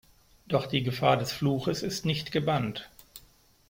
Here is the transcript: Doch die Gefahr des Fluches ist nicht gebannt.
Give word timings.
Doch 0.47 0.65
die 0.65 0.81
Gefahr 0.81 1.15
des 1.15 1.31
Fluches 1.31 1.83
ist 1.83 2.07
nicht 2.07 2.31
gebannt. 2.31 2.89